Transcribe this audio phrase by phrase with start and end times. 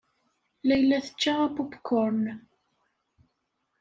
[0.67, 2.23] Layla tečča apupkuṛn.